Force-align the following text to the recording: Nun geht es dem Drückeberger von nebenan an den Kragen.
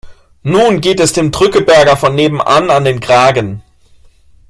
Nun 0.41 0.81
geht 0.81 0.99
es 0.99 1.13
dem 1.13 1.29
Drückeberger 1.29 1.95
von 1.95 2.15
nebenan 2.15 2.71
an 2.71 2.83
den 2.85 2.99
Kragen. 3.01 3.61